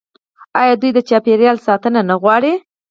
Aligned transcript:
آیا 0.61 0.73
دوی 0.81 0.91
د 0.95 0.99
چاپیریال 1.09 1.57
ساتنه 1.67 1.99
نه 2.09 2.15
غواړي؟ 2.21 2.53